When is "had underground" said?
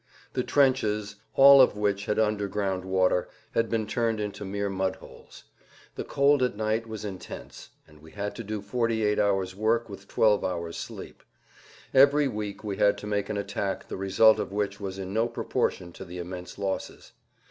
2.07-2.85